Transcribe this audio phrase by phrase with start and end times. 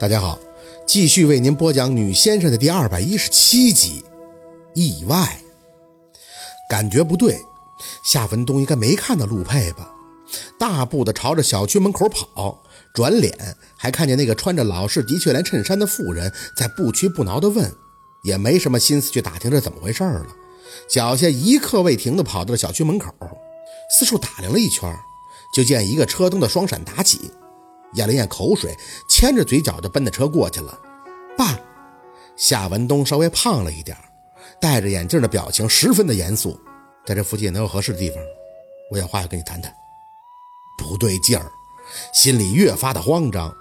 [0.00, 0.38] 大家好，
[0.86, 4.04] 继续为您播讲《女先生》的第二百一十七集。
[4.72, 5.40] 意外，
[6.70, 7.36] 感觉不对，
[8.04, 9.92] 夏文东应该没看到陆佩吧？
[10.56, 12.62] 大步的朝着小区门口跑，
[12.94, 17.74] 转脸还看见那个穿着老式的确连衬衫的妇人在不屈不挠的问，
[18.22, 20.28] 也没什么心思去打听这怎么回事了。
[20.88, 23.12] 脚下一刻未停的跑到了小区门口，
[23.90, 24.96] 四处打量了一圈，
[25.52, 27.32] 就见一个车灯的双闪打起。
[27.94, 28.76] 咽了咽口水，
[29.08, 30.78] 牵着嘴角就奔着车过去了。
[31.36, 31.58] 爸，
[32.36, 33.96] 夏文东稍微胖了一点，
[34.60, 36.58] 戴着眼镜的表情十分的严肃。
[37.06, 38.22] 在这附近能有合适的地方？
[38.90, 39.72] 我有话要跟你谈谈。
[40.78, 41.50] 不对劲儿，
[42.12, 43.54] 心里越发的慌张。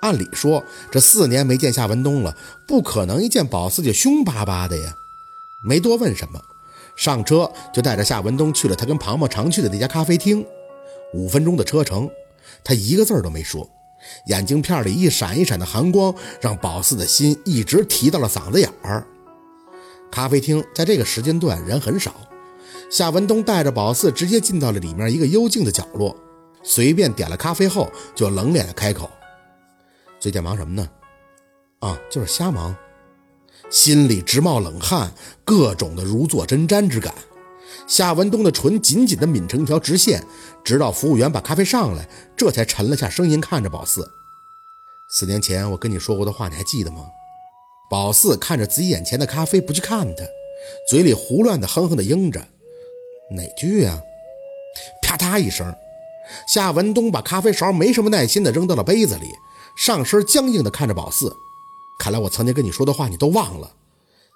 [0.00, 4.92] 按理说这四年没见夏文东了，不可能一见宝四就凶巴巴的呀。
[5.66, 6.40] 没多问什么，
[6.96, 10.44] 上车就带着夏文东去了他跟庞庞常去的那家咖啡厅。
[11.12, 12.10] 五分钟的车程。
[12.64, 13.68] 他一个字都没说，
[14.26, 19.06] 眼镜片里一闪一闪的寒光，让宝四的心一直提到了嗓子眼儿。
[20.10, 22.14] 咖啡厅在这个时间段人很少，
[22.90, 26.16] 夏文东带着宝四直接进到了里面一个幽静的角落，
[26.62, 29.10] 随便点了咖啡后，就冷脸的开口
[30.18, 30.88] ：“最近忙什么呢
[31.80, 32.74] ？”“啊，就是瞎忙。”
[33.70, 35.12] 心里直冒冷汗，
[35.44, 37.12] 各种的如坐针毡之感。
[37.86, 40.24] 夏文东的唇紧紧地抿成一条直线，
[40.64, 44.10] 直到服务员把咖啡上来，这才沉了下声音，看着宝四
[45.10, 47.06] ：“四年前我跟你说过的话，你还记得吗？”
[47.90, 50.24] 宝四看着自己眼前的咖啡，不去看他，
[50.88, 52.40] 嘴里胡乱的哼哼的应着
[53.36, 54.02] ：“哪句呀？”
[55.02, 55.72] 啪嗒一声，
[56.48, 59.26] 夏文东把咖啡勺没什么耐心的扔到了杯子里，
[59.76, 61.36] 上身僵硬的看着宝四
[62.00, 63.70] ：“看来我曾经跟你说的话你都忘了，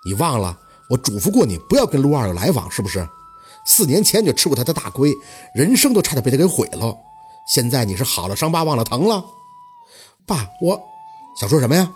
[0.04, 0.60] 你忘了
[0.90, 3.08] 我嘱咐过你不要跟陆二有来往，是不是？”
[3.64, 5.12] 四年前就吃过他的大亏，
[5.54, 6.96] 人生都差点被他给毁了。
[7.52, 9.24] 现在你是好了伤疤忘了疼了？
[10.26, 10.80] 爸，我
[11.40, 11.90] 想说什么呀？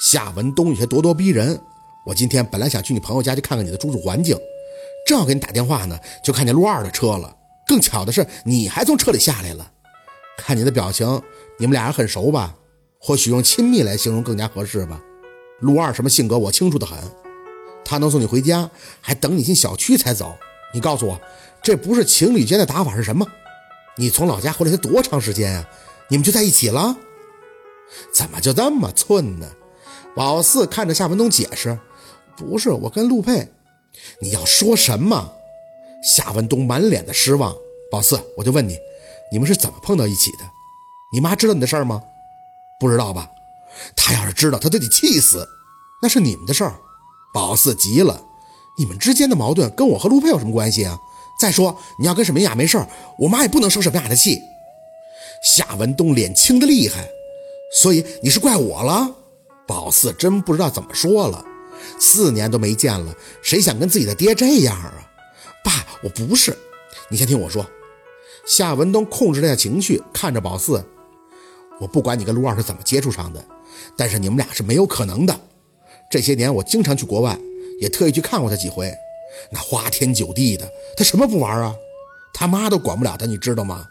[0.00, 1.60] 夏文东有些咄咄逼人。
[2.04, 4.36] 我今天本来想去你朋友家去看看你的住宿环境，
[5.06, 7.36] 正要给你打电话呢，就看见陆二的车了。
[7.66, 9.70] 更巧的是，你还从车里下来了。
[10.36, 11.06] 看你的表情，
[11.58, 12.54] 你们俩人很熟吧？
[12.98, 15.00] 或许用亲密来形容更加合适吧。
[15.60, 16.98] 陆二什么性格我清楚的很，
[17.84, 18.68] 他能送你回家，
[19.00, 20.36] 还等你进小区才走。
[20.72, 21.20] 你告诉我，
[21.62, 23.26] 这不是情侣间的打法是什么？
[23.96, 25.68] 你从老家回来才多长时间呀？
[26.08, 26.96] 你们就在一起了？
[28.12, 29.50] 怎么就这么寸呢？
[30.14, 31.78] 宝四看着夏文东解释
[32.36, 33.50] ：“不是我跟陆佩，
[34.20, 35.32] 你要说什么？”
[36.02, 37.54] 夏文东满脸的失望。
[37.90, 38.78] 宝四，我就问你，
[39.30, 40.38] 你们是怎么碰到一起的？
[41.12, 42.02] 你妈知道你的事儿吗？
[42.80, 43.30] 不知道吧？
[43.94, 45.46] 她要是知道，她都得气死。
[46.02, 46.74] 那是你们的事儿。
[47.32, 48.22] 宝四急了。
[48.78, 50.98] 你们之间的矛盾跟我和陆佩有什么关系啊？
[51.40, 52.78] 再说你要跟沈明雅没事
[53.18, 54.40] 我妈也不能生沈明雅的气。
[55.42, 57.08] 夏文东脸青的厉害，
[57.80, 59.10] 所以你是怪我了？
[59.66, 61.44] 宝四真不知道怎么说了。
[61.98, 63.12] 四年都没见了，
[63.42, 64.94] 谁想跟自己的爹这样啊？
[65.64, 66.56] 爸，我不是。
[67.08, 67.66] 你先听我说。
[68.46, 70.84] 夏文东控制了下情绪，看着宝四，
[71.80, 73.44] 我不管你跟陆二是怎么接触上的，
[73.96, 75.40] 但是你们俩是没有可能的。
[76.10, 77.36] 这些年我经常去国外。
[77.82, 78.94] 也特意去看过他几回，
[79.50, 81.74] 那花天酒地的，他什么不玩啊？
[82.32, 83.88] 他妈都管不了他，你知道吗？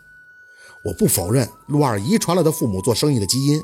[0.85, 3.61] 我不否认陆二遗传了他父母做生意的基因，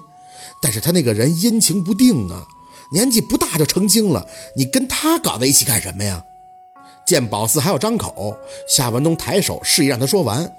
[0.61, 2.45] 但是他那个人阴晴不定啊，
[2.91, 4.27] 年纪不大就成精了，
[4.57, 6.21] 你跟他搞在一起干什么呀？
[7.05, 8.35] 见宝四还要张口，
[8.67, 10.51] 夏文东抬手示意让他说完。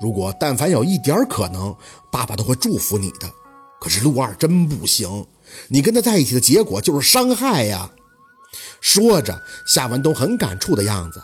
[0.00, 1.76] 如果但凡有一点可能，
[2.10, 3.30] 爸爸都会祝福你的。
[3.78, 5.26] 可是陆二真不行，
[5.68, 7.90] 你跟他在一起的结果就是伤害呀。
[8.82, 11.22] 说着，夏文东很感触的样子。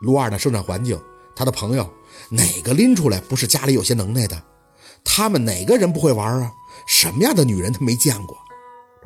[0.00, 0.98] 卢二的生长环境，
[1.36, 1.88] 他的朋友，
[2.30, 4.42] 哪个拎出来不是家里有些能耐的？
[5.04, 6.50] 他们哪个人不会玩啊？
[6.86, 8.36] 什么样的女人他没见过？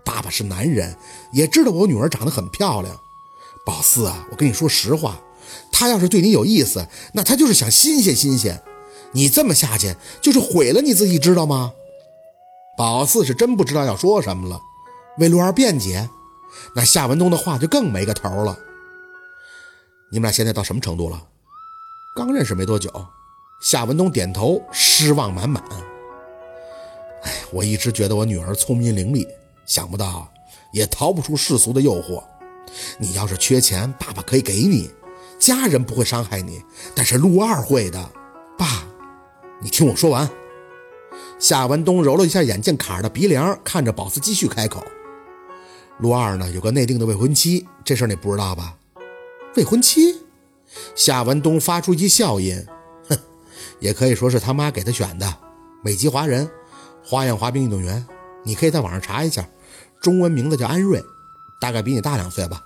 [0.04, 0.97] 爸爸是男人，
[1.32, 2.98] 也知道我女儿长得很漂亮。
[3.66, 5.21] 宝四啊，我跟你说实话，
[5.72, 8.62] 他要是对你有意思，那他就是想新鲜新鲜。
[9.12, 11.72] 你这么下去，就是毁了你自己，知道吗？
[12.78, 14.60] 宝四是真不知道要说什么了，
[15.18, 16.09] 为卢二辩解。
[16.75, 18.59] 那夏文东的话就更没个头了。
[20.10, 21.22] 你们俩现在到什么程度了？
[22.15, 22.91] 刚认识没多久。
[23.63, 25.63] 夏文东点头，失望满满。
[27.22, 29.27] 哎，我一直觉得我女儿聪明伶俐，
[29.65, 30.31] 想不到
[30.72, 32.22] 也逃不出世俗的诱惑。
[32.98, 34.91] 你要是缺钱，爸爸可以给你，
[35.39, 36.60] 家人不会伤害你，
[36.95, 38.10] 但是陆二会的。
[38.59, 38.84] 爸，
[39.60, 40.28] 你听我说完。
[41.39, 44.84] 夏文东揉了一下眼镜卡的鼻梁，看着宝四继续开口。
[45.98, 48.77] 陆二呢，有个内定的未婚妻，这事儿你不知道吧？
[49.56, 50.16] 未婚妻？
[50.94, 52.66] 夏文东发出一笑音，
[53.09, 53.18] 哼，
[53.78, 55.36] 也可以说是他妈给他选的，
[55.83, 56.50] 美籍华人，
[57.04, 58.04] 花样滑冰运动员，
[58.42, 59.47] 你可以在网上查一下，
[60.00, 61.03] 中文名字叫安瑞，
[61.60, 62.65] 大概比你大两岁吧。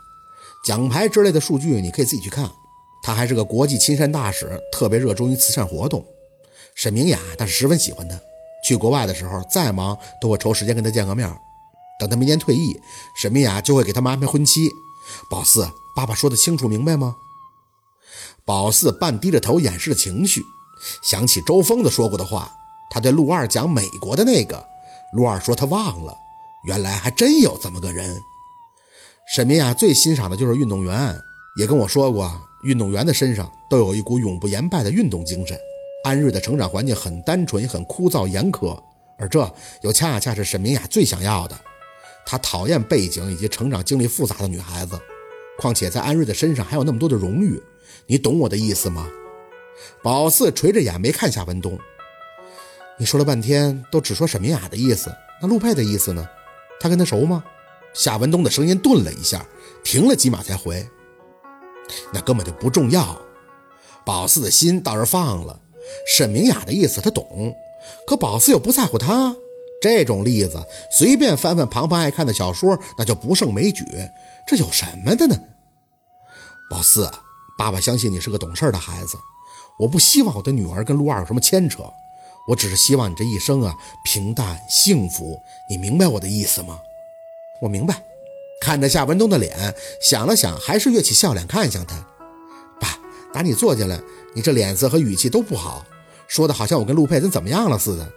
[0.65, 2.49] 奖牌之类的数据你可以自己去看。
[3.03, 6.05] 他还是个国际亲善大使，特别热衷于慈善活动。
[6.75, 8.19] 沈明雅倒是十分喜欢他，
[8.65, 11.29] 去国外的时候再忙都会抽时间跟他见个面。
[11.99, 12.81] 等他明年退役，
[13.15, 14.71] 沈明雅就会给他们安排婚期。
[15.31, 17.17] 宝四，爸爸说的清楚明白吗？
[18.45, 20.45] 宝四半低着头掩饰着情绪，
[21.03, 22.53] 想起周峰的说过的话，
[22.91, 24.65] 他对陆二讲美国的那个，
[25.13, 26.17] 陆二说他忘了，
[26.65, 28.21] 原来还真有这么个人。
[29.35, 31.19] 沈明雅最欣赏的就是运动员，
[31.59, 35.59] 也跟我说过，运动员的身上都有一股永不言败的运动精神。
[36.05, 38.81] 安瑞的成长环境很单纯，很枯燥严苛，
[39.19, 39.53] 而这
[39.83, 41.61] 又恰恰是沈明雅最想要的。
[42.27, 44.99] 他讨厌背景以及成长经历复杂的女孩子，
[45.57, 47.63] 况且在安瑞的身上还有那么多的荣誉，
[48.07, 49.09] 你懂我的意思吗？
[50.03, 51.79] 宝四垂着眼没看夏文东，
[52.99, 56.27] 你说了半天都只说沈明雅的意思，那陆佩的意思呢？
[56.81, 57.45] 他跟他熟吗？
[57.95, 59.47] 夏文东的声音顿了一下，
[59.85, 60.87] 停了几秒才回
[62.13, 63.19] ：“那根本就不重要。”
[64.05, 65.61] 宝四的心倒是放了，
[66.07, 67.55] 沈明雅的意思他懂，
[68.07, 69.35] 可宝四又不在乎他。
[69.81, 73.85] 这种例子，随便翻翻庞庞爱看的小说，那就不胜枚举。
[74.47, 75.39] 这有什么的呢？
[76.71, 77.11] 宝四，
[77.59, 79.17] 爸爸相信你是个懂事的孩子。
[79.79, 81.83] 我不希望我的女儿跟陆二有什么牵扯，
[82.49, 85.39] 我只是希望你这一生啊平淡幸福。
[85.69, 86.79] 你明白我的意思吗？
[87.61, 88.03] 我明白。
[88.59, 91.95] 看着夏文东的脸，想了想，还是跃起笑脸看向他。
[92.81, 92.99] 爸，
[93.33, 94.01] 打你坐进来，
[94.35, 95.85] 你这脸色和语气都不好，
[96.27, 98.11] 说的好像我跟陆佩怎怎么样了似的。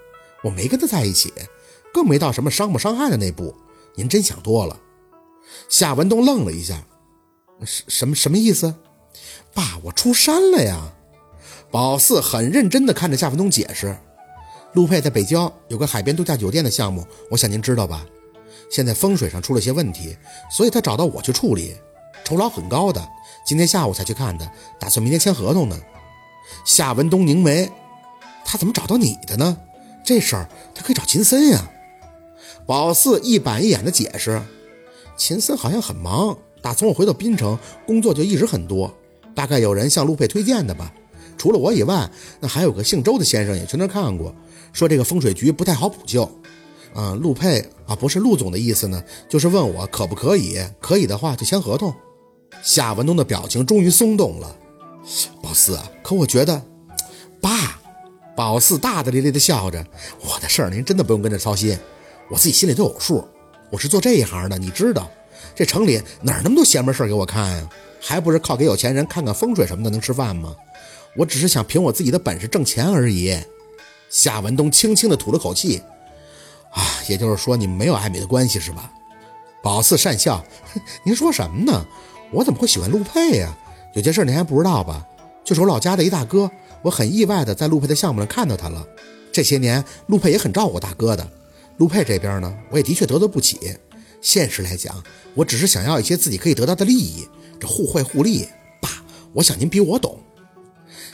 [0.43, 1.33] 我没跟他在一起，
[1.93, 3.55] 更没到什么伤不伤害的那步。
[3.95, 4.79] 您真想多了。
[5.67, 6.83] 夏文东愣了一下，
[7.65, 8.75] 什什么什么意思？
[9.53, 10.93] 爸，我出山了呀。
[11.71, 13.95] 宝四很认真地看着夏文东解释
[14.73, 18.05] ：“陆佩在北郊有个海边度假酒店的项目，我想您知道吧？
[18.71, 20.17] 现在风水上出了些问题，
[20.51, 21.75] 所以他找到我去处理，
[22.23, 23.07] 酬劳很高的。
[23.45, 25.79] 今天下午才去看的，打算明天签合同呢。”
[26.65, 27.69] 夏文东凝眉
[28.45, 29.57] ：“他怎么找到你的呢？”
[30.03, 31.71] 这事儿他可以找秦森呀。
[32.65, 34.41] 宝四一板一眼的解释
[35.17, 38.93] ：“秦森好像很忙，打从我回到滨城，工作就一直很多。
[39.33, 40.93] 大概有人向陆佩推荐的吧。
[41.37, 42.09] 除了我以外，
[42.39, 44.35] 那还有个姓周的先生也去那看过，
[44.71, 46.29] 说这个风水局不太好补救。
[46.93, 51.93] 嗯，陆佩啊，不是陆总的意思呢，就是问我可不可以，可以的话就签合同。”
[52.61, 54.55] 夏文东的表情终于松动了。
[55.41, 56.61] 宝四啊，可我觉得，
[57.41, 57.78] 爸。
[58.39, 59.85] 宝四大大咧咧地笑着
[60.23, 61.77] ：“我的事儿您真的不用跟着操心，
[62.29, 63.27] 我自己心里都有数。
[63.69, 65.11] 我是做这一行的，你知道，
[65.53, 67.69] 这城里哪那么多邪门事儿给我看呀？
[67.99, 70.55] 还不是靠给有钱人看看风水什么的能吃饭吗？
[71.17, 73.37] 我只是想凭我自己的本事挣钱而已。”
[74.09, 75.81] 夏文东轻轻地吐了口气
[76.71, 78.89] ：“啊，也就是说你们没有暧昧的关系是吧？”
[79.61, 80.41] 宝四讪笑：
[81.03, 81.85] “您说什么呢？
[82.31, 83.53] 我怎么会喜欢陆佩呀？
[83.95, 85.05] 有件事您还不知道吧？
[85.49, 86.49] 就是我老家的一大哥。”
[86.83, 88.87] 我很意外的在陆佩的项目上看到他了。
[89.31, 91.27] 这些年，陆佩也很照顾大哥的。
[91.77, 93.75] 陆佩这边呢，我也的确得罪不起。
[94.21, 95.03] 现实来讲，
[95.33, 97.27] 我只是想要一些自己可以得到的利益，
[97.59, 98.47] 这互惠互利。
[98.79, 98.89] 爸，
[99.33, 100.19] 我想您比我懂。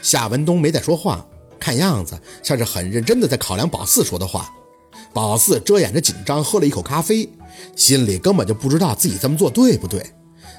[0.02, 1.26] 夏文东没再说话，
[1.58, 4.54] 看样子像是很认真的在考量宝四说的话。
[5.14, 7.28] 宝四遮掩着紧张，喝了一口咖啡，
[7.76, 10.06] 心里根本就不知道自己这么做对不对，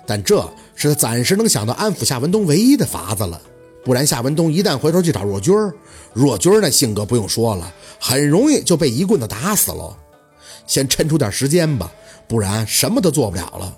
[0.07, 3.41] 但这是他暂时能想到安抚夏文东唯一的法子了。
[3.87, 5.73] 不然，夏文东一旦回头去找若君儿，
[6.13, 9.97] 若君儿那性格不用说了，很容易就被一棍子打死了。
[10.67, 11.89] 先抻出点时间吧，
[12.27, 13.73] 不然什么都做不了了。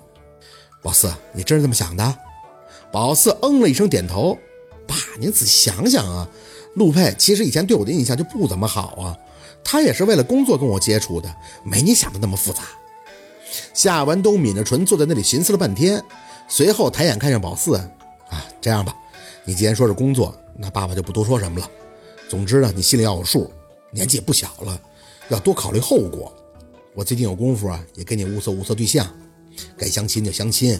[0.81, 2.17] 宝四，你真是这么想的？
[2.91, 4.35] 宝四嗯了一声，点头。
[4.87, 6.27] 爸，您仔细想想啊，
[6.73, 9.15] 陆佩其实以前对我的印象就不怎么好啊，
[9.63, 11.31] 他也是为了工作跟我接触的，
[11.63, 12.63] 没你想的那么复杂。
[13.75, 16.03] 夏文东抿着唇，坐在那里寻思了半天，
[16.47, 18.95] 随后抬眼看向宝四，啊，这样吧。
[19.49, 21.67] 你既然说是工作，那爸爸就不多说什么了。
[22.29, 23.51] 总之呢，你心里要有数，
[23.89, 24.79] 年纪也不小了，
[25.29, 26.31] 要多考虑后果。
[26.93, 29.11] 我最近有功夫啊，也给你物色物色对象，
[29.75, 30.79] 该相亲就相亲，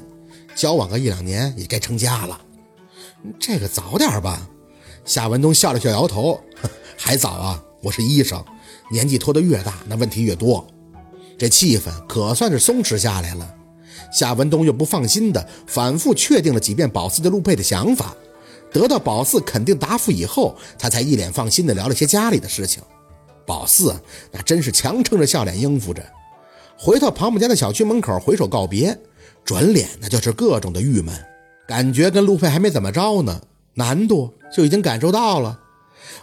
[0.56, 2.40] 交往个一两年也该成家了。
[3.40, 4.48] 这个早点吧。
[5.04, 6.40] 夏文东笑了笑，摇头，
[6.96, 7.64] 还早啊。
[7.82, 8.46] 我是医生，
[8.92, 10.68] 年纪拖得越大，那问题越多。
[11.40, 13.56] 这气氛可算是松弛下来了。
[14.14, 18.16] 夏文东又不放心的反复确定了几遍宝四对陆佩的想法。
[18.72, 22.82] 得到宝四肯定答复以后，他才一脸放心地聊了些家里的事情。
[23.46, 23.96] 宝四
[24.32, 26.04] 那真是强撑着笑脸应付着，
[26.78, 28.96] 回到庞母家的小区门口，回首告别，
[29.44, 31.14] 转脸那就是各种的郁闷，
[31.68, 33.42] 感觉跟路费还没怎么着呢，
[33.74, 35.60] 难度就已经感受到了。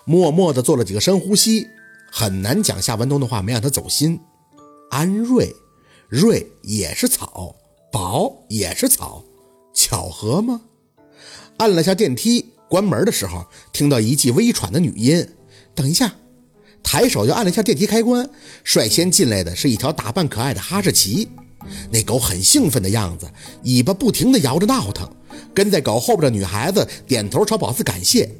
[0.04, 1.66] 默默地做了几个深呼吸，
[2.12, 4.20] 很难讲夏文东的话没让他走心。
[4.90, 5.52] 安瑞，
[6.08, 7.56] 瑞也是草，
[7.90, 9.24] 宝也是草，
[9.74, 10.60] 巧合吗？
[11.58, 15.26] 按了下电梯，关门的时候听到一记微喘的女音。
[15.74, 16.14] 等一下，
[16.82, 18.28] 抬手就按了下电梯开关，
[18.64, 21.28] 率先进来的是一条打扮可爱的哈士奇。
[21.90, 23.26] 那狗很兴奋的样子，
[23.64, 25.08] 尾巴不停地摇着闹腾。
[25.54, 28.30] 跟在狗后边的女孩子点头朝宝四感谢。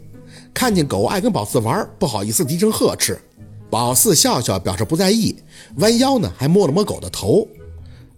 [0.54, 3.20] 看见狗爱跟宝四玩，不好意思低声呵斥。
[3.68, 5.34] 宝四笑笑表示不在意，
[5.76, 7.46] 弯腰呢还摸了摸狗的头。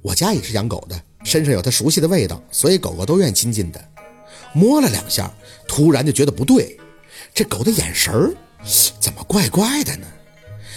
[0.03, 3.88] 我家也是养狗的，身上有它熟悉的味道，所以狗狗都愿意亲近的。
[4.53, 5.33] 摸了两下，
[5.67, 6.79] 突然就觉得不对，
[7.35, 8.35] 这狗的眼神儿
[9.01, 10.07] 怎么怪怪的呢？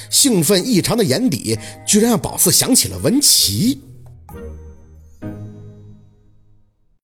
[0.10, 3.82] 兴奋异常的眼底，居然让宝四想起了文琪。